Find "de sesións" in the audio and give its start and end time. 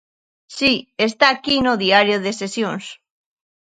2.25-2.85